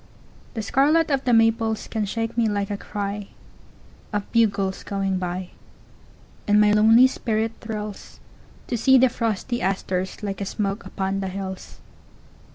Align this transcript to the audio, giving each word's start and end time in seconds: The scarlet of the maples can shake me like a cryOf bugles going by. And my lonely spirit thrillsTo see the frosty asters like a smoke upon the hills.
The 0.55 0.63
scarlet 0.63 1.11
of 1.11 1.25
the 1.25 1.31
maples 1.31 1.87
can 1.87 2.05
shake 2.05 2.35
me 2.35 2.49
like 2.49 2.71
a 2.71 2.75
cryOf 2.77 3.27
bugles 4.31 4.81
going 4.81 5.19
by. 5.19 5.51
And 6.47 6.59
my 6.59 6.71
lonely 6.71 7.05
spirit 7.05 7.51
thrillsTo 7.59 8.19
see 8.77 8.97
the 8.97 9.09
frosty 9.09 9.61
asters 9.61 10.23
like 10.23 10.41
a 10.41 10.45
smoke 10.45 10.87
upon 10.87 11.19
the 11.19 11.27
hills. 11.27 11.81